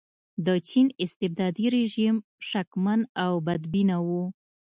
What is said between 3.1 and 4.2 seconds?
او بدبینه و.